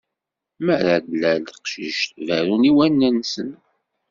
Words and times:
Mi 0.63 0.71
ara 0.77 0.95
d-tlal 1.03 1.39
d 1.43 1.47
teqcict, 1.53 2.11
berrun 2.27 2.67
i 2.69 2.71
wallen-nsen. 2.75 3.49